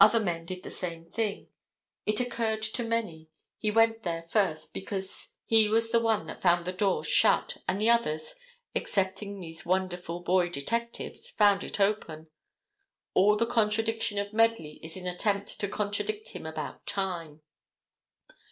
[0.00, 1.48] Other men did the same thing.
[2.04, 6.64] It occurred to many, he went there first because he was the one that found
[6.66, 8.36] the door shut, and the others,
[8.76, 12.28] excepting these wonderful boy detectives, found it open.
[13.12, 17.42] All the contradiction of Medley is an attempt to contradict him about time.